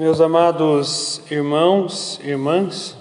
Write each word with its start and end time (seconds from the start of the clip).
Meus 0.00 0.18
amados 0.18 1.20
irmãos, 1.30 2.18
irmãs, 2.24 2.96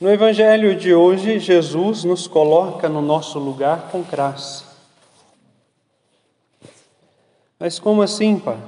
no 0.00 0.10
Evangelho 0.10 0.74
de 0.74 0.94
hoje, 0.94 1.38
Jesus 1.38 2.02
nos 2.02 2.26
coloca 2.26 2.88
no 2.88 3.02
nosso 3.02 3.38
lugar 3.38 3.90
com 3.92 4.00
graça. 4.00 4.64
Mas 7.60 7.78
como 7.78 8.00
assim, 8.00 8.38
Padre? 8.38 8.62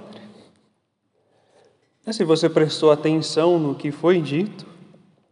Se 2.11 2.25
você 2.25 2.47
prestou 2.51 2.93
atenção 2.93 3.59
no 3.59 3.75
que 3.75 3.91
foi 3.91 4.21
dito, 4.21 4.67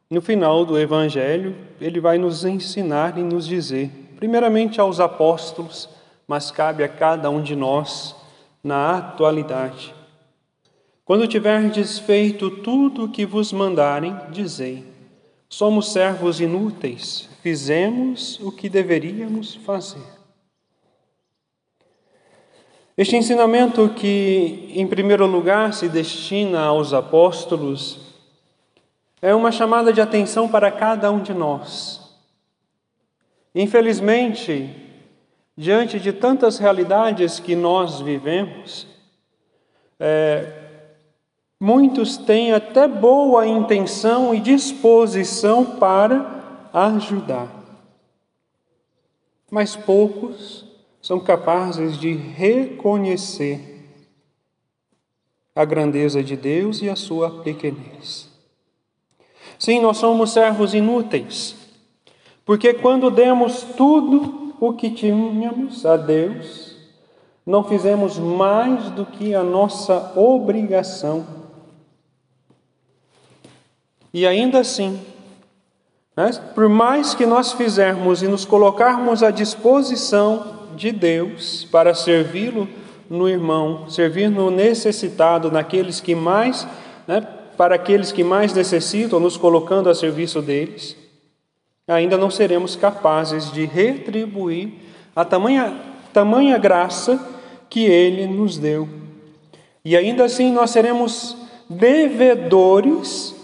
no 0.09 0.23
final 0.23 0.65
do 0.65 0.79
Evangelho, 0.79 1.55
ele 1.79 2.01
vai 2.01 2.17
nos 2.17 2.47
ensinar 2.47 3.19
e 3.19 3.23
nos 3.23 3.47
dizer, 3.47 3.91
primeiramente 4.17 4.81
aos 4.81 4.99
apóstolos, 4.99 5.91
mas 6.27 6.51
cabe 6.51 6.83
a 6.83 6.89
cada 6.89 7.29
um 7.29 7.43
de 7.43 7.55
nós 7.55 8.17
na 8.65 8.97
atualidade. 8.97 9.98
Quando 11.09 11.27
tiverdes 11.27 11.99
feito 11.99 12.51
tudo 12.51 13.05
o 13.05 13.09
que 13.09 13.25
vos 13.25 13.51
mandarem, 13.51 14.15
dizei: 14.31 14.85
somos 15.49 15.91
servos 15.91 16.39
inúteis, 16.39 17.31
fizemos 17.43 18.39
o 18.41 18.53
que 18.53 18.69
deveríamos 18.69 19.55
fazer. 19.55 20.05
Este 22.95 23.17
ensinamento, 23.17 23.89
que 23.97 24.71
em 24.75 24.87
primeiro 24.87 25.25
lugar 25.25 25.73
se 25.73 25.89
destina 25.89 26.61
aos 26.61 26.93
apóstolos, 26.93 28.15
é 29.23 29.35
uma 29.35 29.51
chamada 29.51 29.91
de 29.95 30.03
atenção 30.03 30.47
para 30.47 30.71
cada 30.71 31.11
um 31.11 31.23
de 31.23 31.33
nós. 31.33 32.03
Infelizmente, 33.55 34.69
diante 35.57 35.99
de 35.99 36.13
tantas 36.13 36.59
realidades 36.59 37.41
que 37.41 37.57
nós 37.57 37.99
vivemos, 37.99 38.87
é, 39.99 40.68
muitos 41.69 42.17
têm 42.17 42.53
até 42.55 42.89
boa 42.89 43.47
intenção 43.47 44.35
e 44.35 44.41
disposição 44.41 45.67
para 45.67 46.71
ajudar, 46.73 47.47
mas 49.51 49.77
poucos 49.77 50.65
são 51.03 51.21
capazes 51.21 51.99
de 51.99 52.11
reconhecer 52.11 53.87
a 55.55 55.63
grandeza 55.63 56.25
de 56.25 56.39
Deus 56.39 56.81
e 56.81 56.89
a 56.89 56.97
sua 56.97 57.43
pequenez. 57.43 58.31
Sim, 59.59 59.81
nós 59.81 59.99
somos 59.99 60.33
servos 60.33 60.73
inúteis, 60.73 61.55
porque 62.47 62.73
quando 62.73 63.11
demos 63.11 63.63
tudo 63.77 64.55
o 64.59 64.73
que 64.73 64.89
tínhamos 64.89 65.85
a 65.85 65.99
Deus, 65.99 66.79
não 67.45 67.63
fizemos 67.63 68.19
mais 68.19 68.89
do 68.93 69.05
que 69.05 69.35
a 69.35 69.43
nossa 69.43 70.19
obrigação. 70.19 71.38
E 74.13 74.27
ainda 74.27 74.61
assim, 74.61 75.01
né, 76.17 76.31
por 76.55 76.69
mais 76.69 77.15
que 77.15 77.27
nós 77.27 77.53
fizermos 77.53 78.23
e 78.23 78.29
nos 78.29 78.45
colocarmos 78.45 79.23
à 79.23 79.31
disposição 79.31 80.69
de 80.77 80.91
Deus 80.91 81.67
para 81.71 81.95
servi-lo 81.95 82.69
no 83.09 83.29
irmão, 83.29 83.89
servir 83.89 84.31
no 84.31 84.51
necessitado, 84.51 85.51
naqueles 85.51 86.01
que 86.01 86.15
mais, 86.15 86.67
né, 87.07 87.27
para 87.57 87.75
aqueles 87.75 88.13
que 88.13 88.23
mais 88.23 88.53
necessitam, 88.53 89.19
nos 89.19 89.37
colocando 89.37 89.89
a 89.89 89.95
serviço 89.95 90.41
deles, 90.41 90.97
ainda 91.87 92.17
não 92.17 92.31
seremos 92.31 92.77
capazes 92.77 93.51
de 93.51 93.65
retribuir 93.65 94.73
a 95.17 95.25
tamanha, 95.25 95.75
tamanha 96.13 96.59
graça 96.59 97.19
que 97.69 97.85
Ele 97.85 98.27
nos 98.27 98.59
deu. 98.59 98.89
E 99.85 99.97
ainda 99.97 100.25
assim 100.25 100.53
nós 100.53 100.71
seremos 100.71 101.37
devedores 101.69 103.35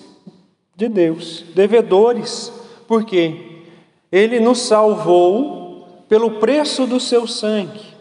de 0.77 0.89
Deus, 0.89 1.45
devedores, 1.55 2.53
porque 2.87 3.63
Ele 4.11 4.41
nos 4.41 4.59
salvou 4.61 6.05
pelo 6.09 6.33
preço 6.33 6.87
do 6.87 7.01
seu 7.01 7.27
sangue 7.27 7.95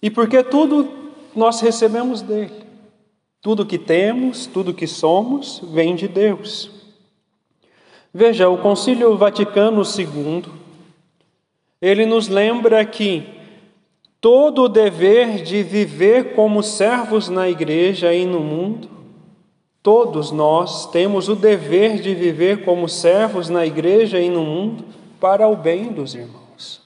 e 0.00 0.10
porque 0.10 0.42
tudo 0.42 0.88
nós 1.34 1.60
recebemos 1.60 2.22
dele. 2.22 2.66
Tudo 3.40 3.66
que 3.66 3.78
temos, 3.78 4.46
tudo 4.46 4.74
que 4.74 4.86
somos, 4.86 5.60
vem 5.72 5.94
de 5.94 6.08
Deus. 6.08 6.70
Veja, 8.12 8.48
o 8.48 8.58
Concílio 8.58 9.16
Vaticano 9.16 9.82
II, 9.82 10.44
ele 11.80 12.04
nos 12.04 12.26
lembra 12.28 12.84
que 12.84 13.24
todo 14.20 14.62
o 14.62 14.68
dever 14.68 15.42
de 15.42 15.62
viver 15.62 16.34
como 16.34 16.62
servos 16.62 17.28
na 17.28 17.48
igreja 17.48 18.12
e 18.12 18.24
no 18.24 18.40
mundo, 18.40 18.88
todos 19.82 20.30
nós 20.30 20.90
temos 20.90 21.28
o 21.28 21.36
dever 21.36 22.00
de 22.00 22.14
viver 22.14 22.64
como 22.64 22.88
servos 22.88 23.48
na 23.48 23.64
igreja 23.64 24.20
e 24.20 24.28
no 24.28 24.44
mundo 24.44 24.84
para 25.20 25.48
o 25.48 25.56
bem 25.56 25.92
dos 25.92 26.14
irmãos. 26.14 26.82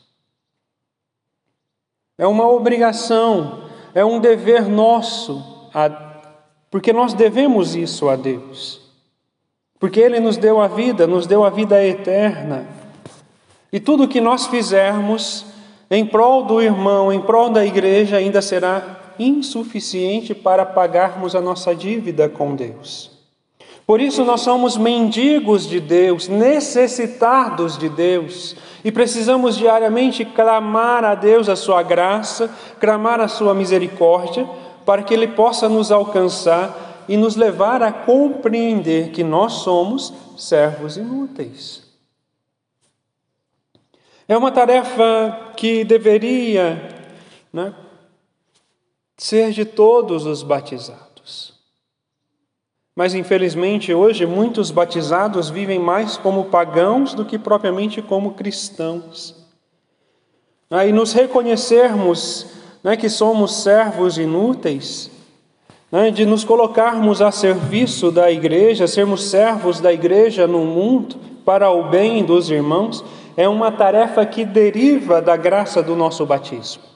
É 2.17 2.27
uma 2.27 2.49
obrigação, 2.49 3.65
é 3.95 4.05
um 4.05 4.21
dever 4.21 4.69
nosso, 4.69 5.71
porque 6.71 6.93
nós 6.93 7.15
devemos 7.15 7.75
isso 7.75 8.09
a 8.09 8.17
Deus 8.17 8.83
porque 9.83 9.99
Ele 9.99 10.21
nos 10.21 10.37
deu 10.37 10.61
a 10.61 10.69
vida, 10.69 11.09
nos 11.09 11.27
deu 11.27 11.43
a 11.43 11.51
vida 11.51 11.85
eterna. 11.85 12.69
E 13.73 13.81
tudo 13.81 14.07
que 14.07 14.21
nós 14.21 14.47
fizermos 14.47 15.45
em 15.91 16.07
prol 16.07 16.45
do 16.45 16.63
irmão, 16.63 17.13
em 17.13 17.21
prol 17.21 17.51
da 17.51 17.67
igreja, 17.67 18.19
ainda 18.19 18.41
será 18.41 19.01
insuficiente 19.23 20.35
para 20.35 20.67
pagarmos 20.67 21.35
a 21.35 21.41
nossa 21.41 21.75
dívida 21.75 22.29
com 22.29 22.55
Deus. 22.55 23.11
Por 23.87 24.01
isso, 24.01 24.25
nós 24.25 24.41
somos 24.43 24.77
mendigos 24.77 25.67
de 25.67 25.81
Deus, 25.81 26.29
necessitados 26.29 27.77
de 27.77 27.89
Deus, 27.89 28.57
e 28.85 28.93
precisamos 28.93 29.57
diariamente 29.57 30.25
clamar 30.25 31.05
a 31.05 31.15
Deus 31.15 31.49
a 31.49 31.57
Sua 31.57 31.83
graça, 31.83 32.51
clamar 32.79 33.21
a 33.21 33.29
Sua 33.29 33.55
misericórdia, 33.55 34.49
para 34.87 35.03
que 35.03 35.13
Ele 35.13 35.29
possa 35.29 35.69
nos 35.69 35.91
alcançar 35.91 37.05
e 37.09 37.17
nos 37.17 37.37
levar 37.37 37.83
a 37.83 37.93
compreender 37.93 39.11
que 39.11 39.25
nós 39.25 39.53
somos 39.55 40.15
servos 40.37 40.97
inúteis. 40.97 41.83
É 44.29 44.37
uma 44.37 44.53
tarefa 44.53 45.53
que 45.57 45.85
deveria 45.85 46.89
né, 47.53 47.75
ser 49.23 49.53
de 49.53 49.65
todos 49.65 50.27
os 50.27 50.43
batizados. 50.43 51.55
Mas 52.95 53.15
infelizmente 53.15 53.95
hoje 53.95 54.27
muitos 54.27 54.73
batizados 54.73 55.49
vivem 55.49 55.79
mais 55.79 56.17
como 56.17 56.47
pagãos 56.47 57.15
do 57.15 57.25
que 57.25 57.39
propriamente 57.39 58.03
como 58.03 58.33
cristãos. 58.33 59.37
Aí 60.69 60.93
nos 60.93 61.13
reconhecermos 61.13 62.49
né, 62.83 62.97
que 62.97 63.09
somos 63.09 63.63
servos 63.63 64.19
inúteis, 64.19 65.09
né, 65.91 66.11
de 66.11 66.27
nos 66.27 66.43
colocarmos 66.43 67.23
a 67.23 67.31
serviço 67.31 68.11
da 68.11 68.29
igreja, 68.29 68.89
sermos 68.89 69.31
servos 69.31 69.79
da 69.79 69.93
igreja 69.93 70.49
no 70.49 70.65
mundo 70.65 71.15
para 71.45 71.71
o 71.71 71.89
bem 71.89 72.25
dos 72.25 72.51
irmãos, 72.51 73.05
é 73.37 73.49
uma 73.49 73.71
tarefa 73.71 74.27
que 74.27 74.45
deriva 74.45 75.23
da 75.23 75.37
graça 75.37 75.81
do 75.81 75.95
nosso 75.95 76.27
batismo. 76.27 76.92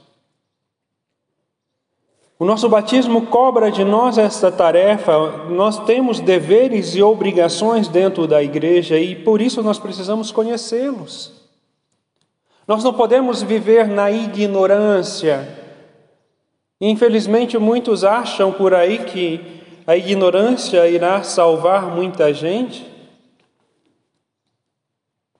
O 2.39 2.45
nosso 2.45 2.69
batismo 2.69 3.27
cobra 3.27 3.71
de 3.71 3.85
nós 3.85 4.19
esta 4.19 4.53
tarefa, 4.53 5.47
nós 5.49 5.79
temos 5.85 6.21
deveres 6.21 6.95
e 6.95 7.03
obrigações 7.03 7.89
dentro 7.89 8.27
da 8.27 8.43
igreja 8.43 8.99
e 8.99 9.15
por 9.15 9.41
isso 9.41 9.63
nós 9.63 9.79
precisamos 9.79 10.31
conhecê-los. 10.31 11.33
Nós 12.69 12.85
não 12.85 12.93
podemos 12.93 13.43
viver 13.43 13.89
na 13.89 14.11
ignorância, 14.11 15.66
Infelizmente, 16.81 17.57
muitos 17.57 18.05
acham 18.05 18.53
por 18.53 18.75
aí 18.75 18.99
que 19.05 19.63
a 19.87 19.97
ignorância 19.97 20.87
irá 20.89 21.22
salvar 21.22 21.87
muita 21.95 22.34
gente. 22.34 22.87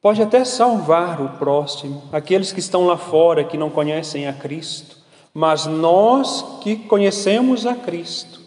Pode 0.01 0.23
até 0.23 0.45
salvar 0.45 1.21
o 1.21 1.31
próximo, 1.31 2.05
aqueles 2.13 2.53
que 2.53 2.61
estão 2.61 2.87
lá 2.87 2.97
fora 2.97 3.45
que 3.45 3.59
não 3.59 3.69
conhecem 3.69 4.27
a 4.27 4.33
Cristo, 4.33 4.96
mas 5.39 5.67
nós 5.67 6.61
que 6.63 6.77
conhecemos 6.77 7.67
a 7.67 7.75
Cristo, 7.75 8.41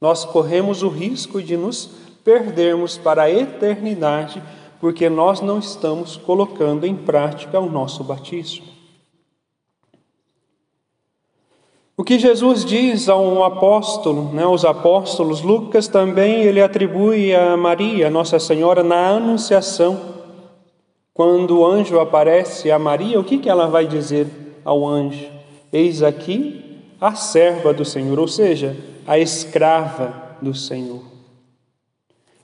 nós 0.00 0.24
corremos 0.24 0.82
o 0.82 0.88
risco 0.88 1.42
de 1.42 1.54
nos 1.54 1.90
perdermos 2.24 2.96
para 2.96 3.24
a 3.24 3.30
eternidade, 3.30 4.42
porque 4.80 5.10
nós 5.10 5.42
não 5.42 5.58
estamos 5.58 6.16
colocando 6.16 6.86
em 6.86 6.96
prática 6.96 7.60
o 7.60 7.68
nosso 7.68 8.02
batismo. 8.02 8.64
O 11.94 12.02
que 12.02 12.18
Jesus 12.18 12.64
diz 12.64 13.10
a 13.10 13.16
um 13.16 13.44
apóstolo, 13.44 14.32
né, 14.32 14.44
aos 14.44 14.64
apóstolos, 14.64 15.42
Lucas 15.42 15.88
também 15.88 16.40
ele 16.40 16.62
atribui 16.62 17.34
a 17.34 17.54
Maria, 17.54 18.08
Nossa 18.08 18.38
Senhora, 18.38 18.82
na 18.82 19.08
Anunciação. 19.10 20.00
Quando 21.12 21.58
o 21.58 21.66
anjo 21.66 22.00
aparece 22.00 22.70
a 22.70 22.78
Maria, 22.78 23.20
o 23.20 23.24
que, 23.24 23.36
que 23.36 23.50
ela 23.50 23.66
vai 23.66 23.86
dizer 23.86 24.26
ao 24.64 24.88
anjo? 24.88 25.37
Eis 25.72 26.02
aqui 26.02 26.82
a 27.00 27.14
serva 27.14 27.72
do 27.72 27.84
Senhor, 27.84 28.18
ou 28.18 28.28
seja, 28.28 28.76
a 29.06 29.18
escrava 29.18 30.36
do 30.40 30.54
Senhor. 30.54 31.02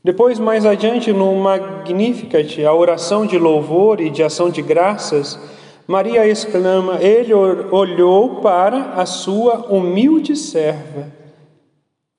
Depois, 0.02 0.38
mais 0.38 0.66
adiante, 0.66 1.12
no 1.12 1.34
Magnificat, 1.36 2.62
a 2.62 2.74
oração 2.74 3.26
de 3.26 3.38
louvor 3.38 4.00
e 4.00 4.10
de 4.10 4.22
ação 4.22 4.50
de 4.50 4.60
graças, 4.60 5.38
Maria 5.86 6.26
exclama: 6.26 7.02
Ele 7.02 7.32
olhou 7.32 8.42
para 8.42 8.92
a 8.92 9.06
sua 9.06 9.66
humilde 9.72 10.36
serva, 10.36 11.10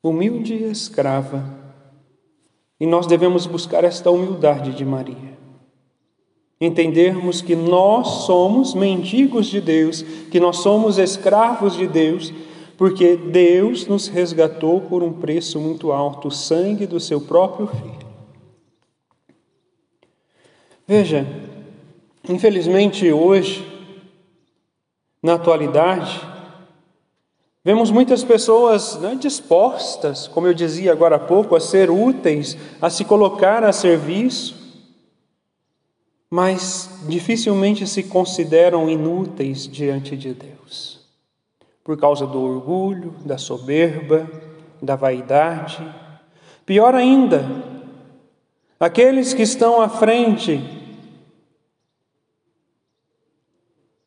humilde 0.03 0.55
escrava. 0.63 1.43
E 2.79 2.85
nós 2.85 3.07
devemos 3.07 3.45
buscar 3.45 3.83
esta 3.83 4.11
humildade 4.11 4.73
de 4.73 4.83
Maria. 4.83 5.34
Entendermos 6.59 7.41
que 7.41 7.55
nós 7.55 8.25
somos 8.25 8.73
mendigos 8.73 9.47
de 9.47 9.59
Deus, 9.59 10.01
que 10.31 10.39
nós 10.39 10.57
somos 10.57 10.97
escravos 10.97 11.75
de 11.75 11.87
Deus 11.87 12.33
porque 12.77 13.15
Deus 13.15 13.87
nos 13.87 14.07
resgatou 14.07 14.81
por 14.81 15.01
um 15.01 15.13
preço 15.13 15.59
muito 15.59 15.91
alto, 15.91 16.27
o 16.27 16.31
sangue 16.31 16.85
do 16.85 16.99
seu 16.99 17.21
próprio 17.21 17.67
filho. 17.67 18.05
Veja, 20.87 21.25
infelizmente 22.27 23.11
hoje, 23.11 23.65
na 25.23 25.35
atualidade, 25.35 26.21
vemos 27.63 27.89
muitas 27.89 28.23
pessoas 28.23 28.99
né, 28.99 29.15
dispostas, 29.19 30.27
como 30.27 30.47
eu 30.47 30.53
dizia 30.53 30.91
agora 30.91 31.15
há 31.15 31.19
pouco, 31.19 31.55
a 31.55 31.59
ser 31.59 31.89
úteis, 31.89 32.57
a 32.81 32.89
se 32.89 33.05
colocar 33.05 33.63
a 33.63 33.71
serviço, 33.71 34.64
mas 36.35 36.89
dificilmente 37.07 37.87
se 37.87 38.03
consideram 38.03 38.89
inúteis 38.89 39.65
diante 39.65 40.17
de 40.17 40.33
Deus 40.33 40.99
por 41.81 41.97
causa 41.97 42.27
do 42.27 42.41
orgulho, 42.41 43.15
da 43.23 43.37
soberba, 43.37 44.29
da 44.81 44.97
vaidade. 44.97 45.81
Pior 46.65 46.93
ainda, 46.93 47.45
aqueles 48.77 49.33
que 49.33 49.43
estão 49.43 49.79
à 49.79 49.87
frente 49.87 50.61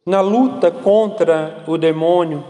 na 0.04 0.20
luta 0.20 0.70
contra 0.70 1.64
o 1.66 1.78
demônio, 1.78 2.44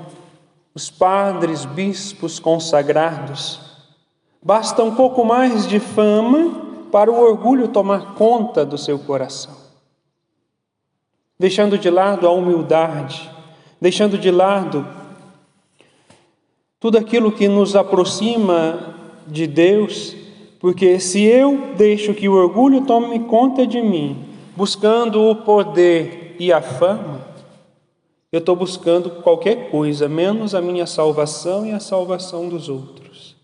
os 0.74 0.90
padres, 0.90 1.64
bispos 1.64 2.40
consagrados, 2.40 3.60
basta 4.42 4.82
um 4.82 4.96
pouco 4.96 5.24
mais 5.24 5.68
de 5.68 5.78
fama 5.78 6.66
para 6.90 7.12
o 7.12 7.20
orgulho 7.20 7.68
tomar 7.68 8.14
conta 8.14 8.64
do 8.64 8.76
seu 8.76 8.98
coração, 8.98 9.57
deixando 11.38 11.78
de 11.78 11.88
lado 11.88 12.26
a 12.26 12.32
humildade, 12.32 13.30
deixando 13.80 14.18
de 14.18 14.30
lado 14.30 14.86
tudo 16.80 16.98
aquilo 16.98 17.32
que 17.32 17.48
nos 17.48 17.76
aproxima 17.76 18.94
de 19.26 19.46
Deus, 19.46 20.16
porque 20.60 20.98
se 20.98 21.22
eu 21.22 21.74
deixo 21.76 22.14
que 22.14 22.28
o 22.28 22.34
orgulho 22.34 22.86
tome 22.86 23.20
conta 23.20 23.66
de 23.66 23.80
mim, 23.80 24.24
buscando 24.56 25.22
o 25.22 25.36
poder 25.36 26.36
e 26.38 26.52
a 26.52 26.60
fama, 26.60 27.20
eu 28.30 28.38
estou 28.40 28.54
buscando 28.54 29.10
qualquer 29.22 29.70
coisa, 29.70 30.08
menos 30.08 30.54
a 30.54 30.60
minha 30.60 30.86
salvação 30.86 31.66
e 31.66 31.72
a 31.72 31.80
salvação 31.80 32.48
dos 32.48 32.68
outros. 32.68 33.36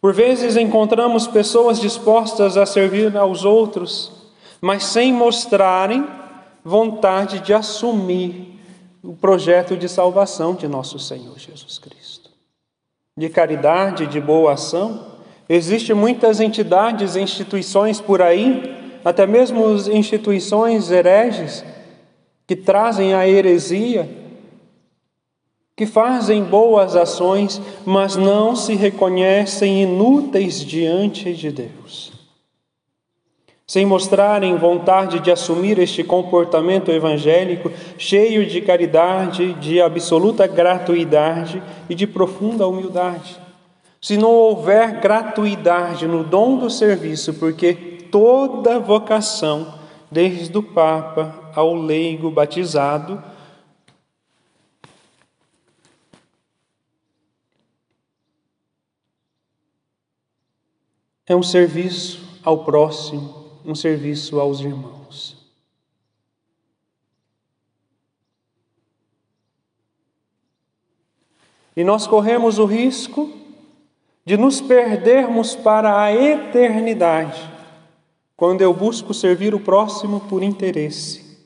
Por 0.00 0.12
vezes 0.12 0.56
encontramos 0.56 1.26
pessoas 1.26 1.80
dispostas 1.80 2.56
a 2.56 2.66
servir 2.66 3.16
aos 3.16 3.44
outros, 3.44 4.12
mas 4.60 4.84
sem 4.84 5.12
mostrarem 5.12 6.06
vontade 6.64 7.40
de 7.40 7.54
assumir 7.54 8.58
o 9.02 9.14
projeto 9.14 9.76
de 9.76 9.88
salvação 9.88 10.54
de 10.54 10.66
nosso 10.66 10.98
Senhor 10.98 11.38
Jesus 11.38 11.78
Cristo. 11.78 12.30
De 13.16 13.28
caridade, 13.28 14.06
de 14.06 14.20
boa 14.20 14.54
ação, 14.54 15.12
existem 15.48 15.94
muitas 15.94 16.40
entidades 16.40 17.14
e 17.14 17.20
instituições 17.20 18.00
por 18.00 18.20
aí, 18.20 18.98
até 19.04 19.26
mesmo 19.26 19.64
instituições 19.92 20.90
hereges, 20.90 21.64
que 22.46 22.56
trazem 22.56 23.14
a 23.14 23.28
heresia, 23.28 24.08
que 25.76 25.86
fazem 25.86 26.42
boas 26.42 26.96
ações, 26.96 27.60
mas 27.84 28.16
não 28.16 28.56
se 28.56 28.74
reconhecem 28.74 29.82
inúteis 29.82 30.64
diante 30.64 31.32
de 31.32 31.52
Deus 31.52 32.15
sem 33.66 33.84
mostrarem 33.84 34.56
vontade 34.56 35.18
de 35.18 35.30
assumir 35.30 35.78
este 35.80 36.04
comportamento 36.04 36.92
evangélico 36.92 37.72
cheio 37.98 38.46
de 38.46 38.60
caridade, 38.60 39.54
de 39.54 39.80
absoluta 39.80 40.46
gratuidade 40.46 41.60
e 41.88 41.94
de 41.94 42.06
profunda 42.06 42.68
humildade. 42.68 43.40
Se 44.00 44.16
não 44.16 44.30
houver 44.30 45.00
gratuidade 45.00 46.06
no 46.06 46.22
dom 46.22 46.58
do 46.58 46.70
serviço, 46.70 47.34
porque 47.34 47.74
toda 48.08 48.78
vocação, 48.78 49.74
desde 50.08 50.56
o 50.56 50.62
Papa 50.62 51.50
ao 51.52 51.74
leigo 51.74 52.30
batizado, 52.30 53.20
é 61.26 61.34
um 61.34 61.42
serviço 61.42 62.24
ao 62.44 62.62
próximo, 62.62 63.45
um 63.66 63.74
serviço 63.74 64.38
aos 64.38 64.60
irmãos. 64.60 65.36
E 71.76 71.84
nós 71.84 72.06
corremos 72.06 72.58
o 72.58 72.64
risco 72.64 73.30
de 74.24 74.36
nos 74.36 74.60
perdermos 74.60 75.54
para 75.54 76.00
a 76.02 76.14
eternidade 76.14 77.54
quando 78.34 78.62
eu 78.62 78.72
busco 78.72 79.12
servir 79.12 79.54
o 79.54 79.60
próximo 79.60 80.20
por 80.20 80.42
interesse. 80.42 81.38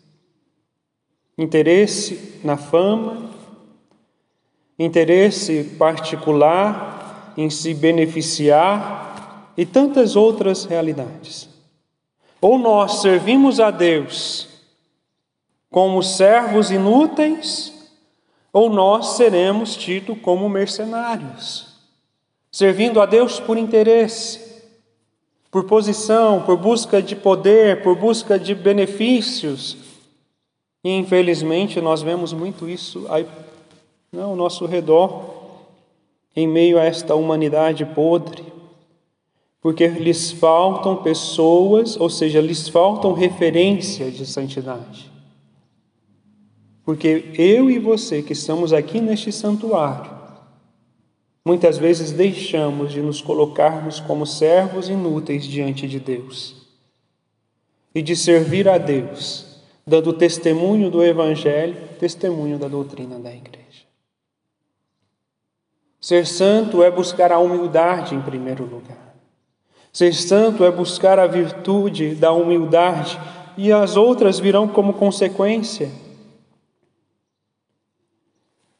Interesse 1.36 2.40
na 2.44 2.56
fama, 2.56 3.30
interesse 4.78 5.64
particular 5.78 7.34
em 7.36 7.50
se 7.50 7.74
beneficiar 7.74 9.52
e 9.56 9.66
tantas 9.66 10.16
outras 10.16 10.64
realidades. 10.64 11.49
Ou 12.40 12.58
nós 12.58 13.02
servimos 13.02 13.60
a 13.60 13.70
Deus 13.70 14.48
como 15.70 16.02
servos 16.02 16.70
inúteis, 16.70 17.72
ou 18.52 18.68
nós 18.68 19.10
seremos 19.10 19.76
tidos 19.76 20.18
como 20.20 20.48
mercenários, 20.48 21.76
servindo 22.50 23.00
a 23.00 23.06
Deus 23.06 23.38
por 23.38 23.56
interesse, 23.56 24.64
por 25.50 25.64
posição, 25.64 26.42
por 26.42 26.56
busca 26.56 27.00
de 27.00 27.14
poder, 27.14 27.82
por 27.82 27.94
busca 27.94 28.38
de 28.38 28.54
benefícios. 28.54 29.76
E 30.82 30.90
infelizmente 30.90 31.80
nós 31.80 32.02
vemos 32.02 32.32
muito 32.32 32.68
isso 32.68 33.06
aí, 33.08 33.26
ao 34.18 34.34
nosso 34.34 34.66
redor, 34.66 35.38
em 36.34 36.48
meio 36.48 36.80
a 36.80 36.84
esta 36.84 37.14
humanidade 37.14 37.84
podre 37.84 38.59
porque 39.60 39.86
lhes 39.86 40.32
faltam 40.32 41.02
pessoas, 41.02 41.98
ou 41.98 42.08
seja, 42.08 42.40
lhes 42.40 42.68
faltam 42.68 43.12
referências 43.12 44.14
de 44.14 44.24
santidade. 44.24 45.10
Porque 46.82 47.30
eu 47.38 47.70
e 47.70 47.78
você 47.78 48.22
que 48.22 48.32
estamos 48.32 48.72
aqui 48.72 49.00
neste 49.00 49.30
santuário, 49.30 50.10
muitas 51.44 51.76
vezes 51.76 52.10
deixamos 52.10 52.90
de 52.90 53.02
nos 53.02 53.20
colocarmos 53.20 54.00
como 54.00 54.26
servos 54.26 54.88
inúteis 54.88 55.44
diante 55.44 55.86
de 55.86 56.00
Deus 56.00 56.56
e 57.94 58.00
de 58.00 58.16
servir 58.16 58.66
a 58.66 58.78
Deus, 58.78 59.60
dando 59.86 60.12
testemunho 60.14 60.90
do 60.90 61.04
Evangelho, 61.04 61.76
testemunho 61.98 62.58
da 62.58 62.66
doutrina 62.66 63.18
da 63.18 63.32
Igreja. 63.32 63.60
Ser 66.00 66.26
santo 66.26 66.82
é 66.82 66.90
buscar 66.90 67.30
a 67.30 67.38
humildade 67.38 68.14
em 68.14 68.22
primeiro 68.22 68.64
lugar. 68.64 69.09
Ser 69.92 70.14
santo 70.14 70.64
é 70.64 70.70
buscar 70.70 71.18
a 71.18 71.26
virtude 71.26 72.14
da 72.14 72.32
humildade 72.32 73.18
e 73.56 73.72
as 73.72 73.96
outras 73.96 74.38
virão 74.38 74.68
como 74.68 74.94
consequência. 74.94 75.90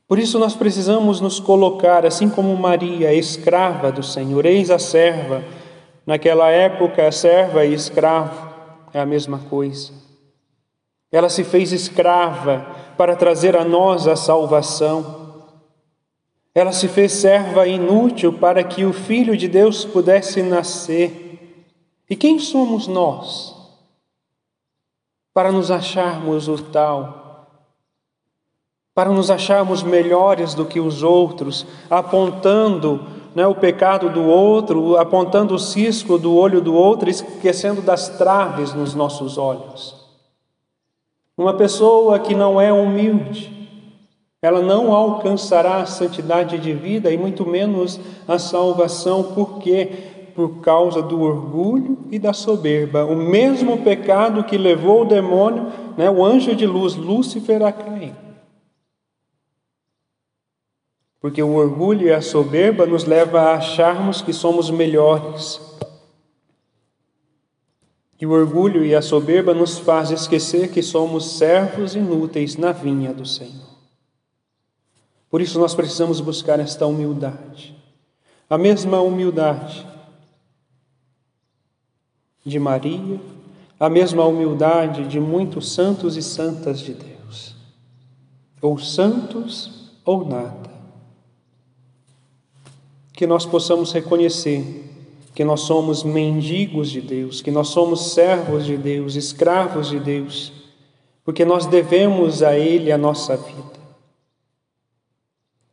Por 0.06 0.18
isso 0.18 0.38
nós 0.38 0.54
precisamos 0.54 1.20
nos 1.20 1.38
colocar, 1.38 2.04
assim 2.04 2.28
como 2.28 2.56
Maria, 2.56 3.12
escrava 3.14 3.92
do 3.92 4.02
Senhor, 4.02 4.44
eis 4.44 4.70
a 4.70 4.78
serva. 4.78 5.44
Naquela 6.04 6.50
época, 6.50 7.12
serva 7.12 7.64
e 7.64 7.72
escravo 7.72 8.50
é 8.92 9.00
a 9.00 9.06
mesma 9.06 9.38
coisa. 9.38 9.92
Ela 11.12 11.28
se 11.28 11.44
fez 11.44 11.72
escrava 11.72 12.66
para 12.96 13.16
trazer 13.16 13.56
a 13.56 13.64
nós 13.64 14.06
a 14.06 14.16
salvação. 14.16 15.19
Ela 16.60 16.72
se 16.72 16.88
fez 16.88 17.12
serva 17.12 17.66
inútil 17.66 18.34
para 18.34 18.62
que 18.62 18.84
o 18.84 18.92
Filho 18.92 19.34
de 19.34 19.48
Deus 19.48 19.84
pudesse 19.84 20.42
nascer. 20.42 21.56
E 22.08 22.14
quem 22.14 22.38
somos 22.38 22.86
nós 22.86 23.56
para 25.32 25.50
nos 25.50 25.70
acharmos 25.70 26.48
o 26.48 26.58
tal? 26.58 27.20
para 29.00 29.08
nos 29.08 29.30
acharmos 29.30 29.82
melhores 29.82 30.52
do 30.52 30.66
que 30.66 30.78
os 30.78 31.02
outros, 31.02 31.66
apontando 31.88 33.00
né, 33.34 33.46
o 33.46 33.54
pecado 33.54 34.10
do 34.10 34.22
outro, 34.24 34.98
apontando 34.98 35.54
o 35.54 35.58
cisco 35.58 36.18
do 36.18 36.34
olho 36.34 36.60
do 36.60 36.74
outro, 36.74 37.08
esquecendo 37.08 37.80
das 37.80 38.10
traves 38.10 38.74
nos 38.74 38.94
nossos 38.94 39.38
olhos. 39.38 39.96
Uma 41.34 41.54
pessoa 41.54 42.18
que 42.18 42.34
não 42.34 42.60
é 42.60 42.70
humilde, 42.70 43.59
ela 44.42 44.62
não 44.62 44.92
alcançará 44.92 45.76
a 45.76 45.86
santidade 45.86 46.58
de 46.58 46.72
vida 46.72 47.12
e 47.12 47.18
muito 47.18 47.46
menos 47.46 48.00
a 48.26 48.38
salvação, 48.38 49.34
porque 49.34 49.86
por 50.34 50.60
causa 50.60 51.02
do 51.02 51.20
orgulho 51.20 51.98
e 52.10 52.18
da 52.18 52.32
soberba, 52.32 53.04
o 53.04 53.14
mesmo 53.14 53.82
pecado 53.82 54.44
que 54.44 54.56
levou 54.56 55.02
o 55.02 55.04
demônio, 55.04 55.70
né, 55.98 56.08
o 56.08 56.24
anjo 56.24 56.56
de 56.56 56.66
luz, 56.66 56.96
Lúcifer, 56.96 57.62
a 57.62 57.70
cair. 57.70 58.14
Porque 61.20 61.42
o 61.42 61.54
orgulho 61.54 62.06
e 62.06 62.12
a 62.12 62.22
soberba 62.22 62.86
nos 62.86 63.04
leva 63.04 63.40
a 63.40 63.54
acharmos 63.56 64.22
que 64.22 64.32
somos 64.32 64.70
melhores. 64.70 65.60
E 68.18 68.24
o 68.24 68.30
orgulho 68.30 68.82
e 68.82 68.94
a 68.94 69.02
soberba 69.02 69.52
nos 69.52 69.78
faz 69.78 70.10
esquecer 70.10 70.70
que 70.70 70.82
somos 70.82 71.36
servos 71.36 71.94
inúteis 71.94 72.56
na 72.56 72.72
vinha 72.72 73.12
do 73.12 73.26
Senhor. 73.26 73.69
Por 75.30 75.40
isso 75.40 75.58
nós 75.60 75.74
precisamos 75.74 76.20
buscar 76.20 76.58
esta 76.58 76.86
humildade. 76.86 77.74
A 78.48 78.58
mesma 78.58 79.00
humildade 79.00 79.86
de 82.44 82.58
Maria, 82.58 83.20
a 83.78 83.88
mesma 83.88 84.24
humildade 84.24 85.06
de 85.06 85.20
muitos 85.20 85.72
santos 85.72 86.16
e 86.16 86.22
santas 86.22 86.80
de 86.80 86.94
Deus. 86.94 87.54
Ou 88.60 88.76
santos 88.76 89.92
ou 90.04 90.26
nada. 90.26 90.70
Que 93.12 93.26
nós 93.26 93.46
possamos 93.46 93.92
reconhecer 93.92 94.90
que 95.34 95.44
nós 95.44 95.60
somos 95.60 96.02
mendigos 96.02 96.90
de 96.90 97.00
Deus, 97.00 97.40
que 97.40 97.50
nós 97.50 97.68
somos 97.68 98.12
servos 98.12 98.66
de 98.66 98.76
Deus, 98.76 99.14
escravos 99.14 99.88
de 99.88 100.00
Deus, 100.00 100.52
porque 101.24 101.44
nós 101.44 101.66
devemos 101.66 102.42
a 102.42 102.58
Ele 102.58 102.90
a 102.90 102.98
nossa 102.98 103.36
vida. 103.36 103.69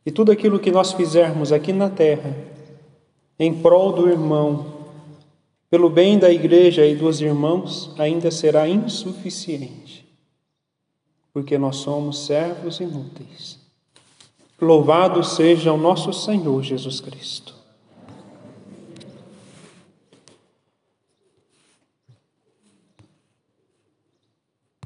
E 0.08 0.10
tudo 0.10 0.32
aquilo 0.32 0.58
que 0.58 0.70
nós 0.70 0.94
fizermos 0.94 1.52
aqui 1.52 1.70
na 1.70 1.90
terra, 1.90 2.34
em 3.38 3.52
prol 3.52 3.92
do 3.92 4.08
irmão, 4.08 4.64
pelo 5.68 5.90
bem 5.90 6.18
da 6.18 6.32
igreja 6.32 6.86
e 6.86 6.96
dos 6.96 7.20
irmãos, 7.20 7.94
ainda 7.98 8.30
será 8.30 8.66
insuficiente, 8.66 10.08
porque 11.30 11.58
nós 11.58 11.76
somos 11.76 12.24
servos 12.24 12.80
inúteis. 12.80 13.58
Louvado 14.58 15.22
seja 15.22 15.74
o 15.74 15.76
nosso 15.76 16.10
Senhor 16.14 16.62
Jesus 16.62 17.02
Cristo. 17.02 17.54